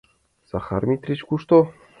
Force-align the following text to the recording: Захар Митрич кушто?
Захар 0.51 0.83
Митрич 0.89 1.21
кушто? 1.27 1.57